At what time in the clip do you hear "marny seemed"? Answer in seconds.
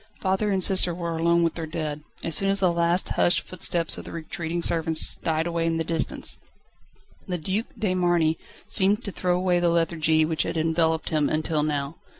7.93-9.03